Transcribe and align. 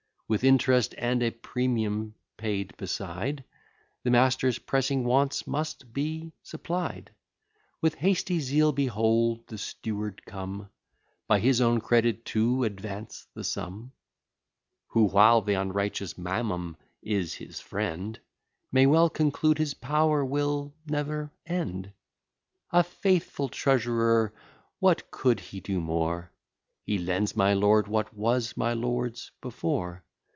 With 0.31 0.45
interest, 0.45 0.95
and 0.97 1.21
a 1.21 1.31
premium 1.31 2.15
paid 2.37 2.77
beside, 2.77 3.43
The 4.03 4.11
master's 4.11 4.59
pressing 4.59 5.03
wants 5.03 5.45
must 5.45 5.91
be 5.91 6.31
supplied; 6.41 7.11
With 7.81 7.95
hasty 7.95 8.39
zeal 8.39 8.71
behold 8.71 9.45
the 9.47 9.57
steward 9.57 10.25
come 10.25 10.69
By 11.27 11.39
his 11.41 11.59
own 11.59 11.81
credit 11.81 12.23
to 12.27 12.63
advance 12.63 13.27
the 13.33 13.43
sum; 13.43 13.91
Who, 14.91 15.03
while 15.09 15.41
th'unrighteous 15.41 16.17
Mammon 16.17 16.77
is 17.03 17.33
his 17.33 17.59
friend, 17.59 18.17
May 18.71 18.85
well 18.85 19.09
conclude 19.09 19.57
his 19.57 19.73
power 19.73 20.23
will 20.23 20.73
never 20.87 21.33
end. 21.45 21.91
A 22.69 22.83
faithful 22.83 23.49
treasurer! 23.49 24.33
what 24.79 25.11
could 25.11 25.41
he 25.41 25.59
do 25.59 25.81
more? 25.81 26.31
He 26.85 26.97
lends 26.97 27.35
my 27.35 27.53
lord 27.53 27.89
what 27.89 28.13
was 28.15 28.55
my 28.55 28.71
lord's 28.71 29.31
before. 29.41 30.05